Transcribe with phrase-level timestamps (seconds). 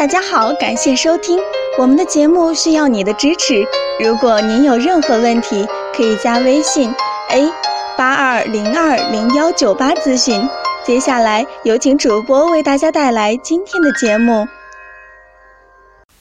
[0.00, 1.38] 大家好，感谢收听
[1.78, 3.62] 我们的节目，需要你的支持。
[4.02, 6.90] 如果您有任何问题，可以加微信
[7.28, 7.52] a
[7.98, 10.48] 八二零二零幺九八咨询。
[10.86, 14.48] 接下来有请主播为大家带来今天的节目。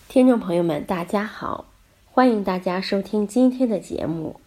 [0.09, 1.63] 听众朋友们，大家好，
[2.11, 4.41] 欢迎大家收听今天的节目。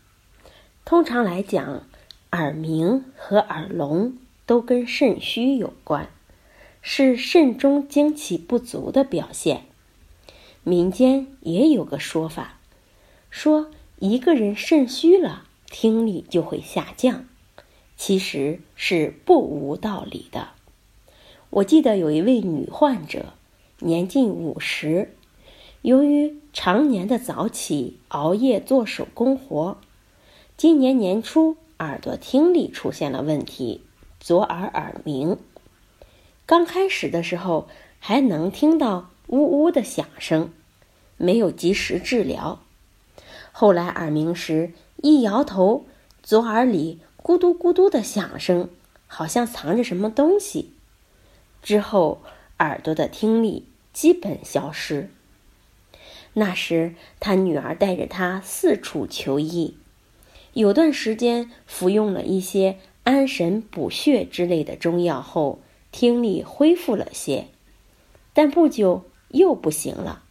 [0.85, 1.85] 通常来讲，
[2.33, 4.13] 耳鸣和耳聋
[4.45, 6.07] 都跟肾虚有关。
[6.83, 9.63] 是肾中精气不足的表现。
[10.65, 12.59] 民间也有个说法，
[13.31, 17.25] 说一个人肾虚了，听力就会下降，
[17.97, 20.49] 其实是不无道理的。
[21.51, 23.33] 我记得有一位女患者，
[23.79, 25.15] 年近五十，
[25.83, 29.79] 由于常年的早起、熬夜做手工活，
[30.57, 33.83] 今年年初耳朵听力出现了问题，
[34.19, 35.39] 左耳耳鸣。
[36.45, 40.53] 刚开始的时候还能听到呜呜的响声，
[41.17, 42.61] 没有及时治疗。
[43.53, 45.87] 后来耳鸣时一摇头，
[46.23, 48.69] 左耳里咕嘟咕嘟的响声，
[49.07, 50.73] 好像藏着什么东西。
[51.63, 52.23] 之后
[52.59, 55.09] 耳朵的听力基本消失。
[56.35, 59.77] 那时他女儿带着他四处求医，
[60.55, 65.61] 有段时间服用了一些安神补血之类的中药后。
[65.93, 67.47] 听力恢复了些，
[68.33, 70.25] 但不久又不行了，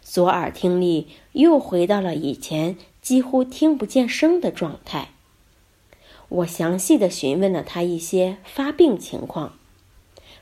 [0.00, 5.10] 左耳听力又回到了以前几乎听不见声的状态。
[6.28, 9.58] 我详细的询问了他一些发病情况，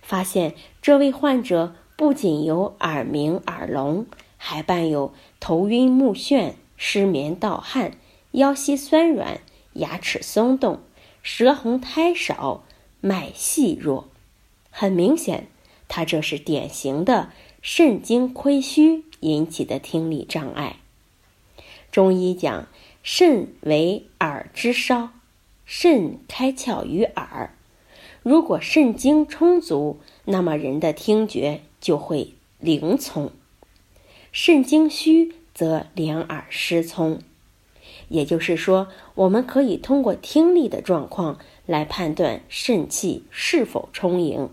[0.01, 4.07] 发现这位患者不仅有耳鸣、耳聋，
[4.37, 7.93] 还伴有头晕目眩、失眠盗汗、
[8.33, 9.41] 腰膝酸软、
[9.73, 10.81] 牙齿松动、
[11.23, 12.65] 舌红苔少、
[13.01, 14.12] 脉细弱。
[14.75, 15.47] 很明显，
[15.87, 20.79] 他这是典型的肾精亏虚引起的听力障碍。
[21.93, 22.67] 中医讲，
[23.03, 25.11] 肾为耳之梢，
[25.67, 27.55] 肾开窍于耳。
[28.23, 33.29] 如果肾精充足，那么人的听觉就会灵聪；
[34.33, 37.21] 肾精虚，则两耳失聪。
[38.09, 44.49] 也就是说，我们可以通过听力的状况来判断肾气是否充盈。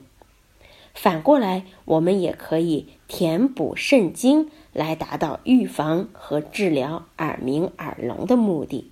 [0.94, 8.92] 反过来，我们也可以填补肾精，来达到预防和治疗耳鸣、耳聋的目的。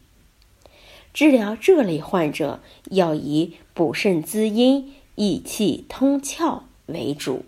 [1.13, 2.59] 治疗这类患者，
[2.91, 7.43] 要以补肾滋阴、益气通窍为主。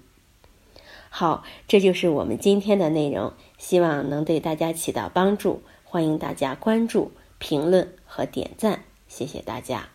[1.09, 5.61] 好，这就是我们今天的内容，希望能对大家起到帮助。
[5.83, 9.89] 欢迎大家关注、评论和点赞，谢谢大家。